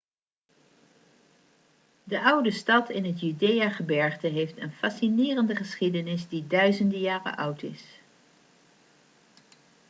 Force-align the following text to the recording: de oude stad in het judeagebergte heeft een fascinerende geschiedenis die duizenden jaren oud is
de 2.03 2.21
oude 2.21 2.51
stad 2.51 2.89
in 2.89 3.05
het 3.05 3.19
judeagebergte 3.19 4.27
heeft 4.27 4.57
een 4.57 4.71
fascinerende 4.71 5.55
geschiedenis 5.55 6.27
die 6.27 6.47
duizenden 6.47 6.99
jaren 6.99 7.35
oud 7.35 7.63
is 7.63 7.83